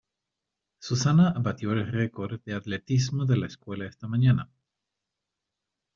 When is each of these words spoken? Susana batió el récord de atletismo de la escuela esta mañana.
Susana 0.87 1.27
batió 1.43 1.73
el 1.73 1.85
récord 1.85 2.41
de 2.43 2.55
atletismo 2.55 3.25
de 3.27 3.37
la 3.37 3.45
escuela 3.45 3.85
esta 3.85 4.07
mañana. 4.07 4.49